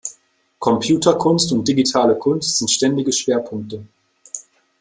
Computerkunst 0.57 1.51
und 1.51 1.67
digitale 1.67 2.17
Kunst 2.17 2.57
sind 2.57 2.71
ständige 2.71 3.13
Schwerpunkte. 3.13 3.85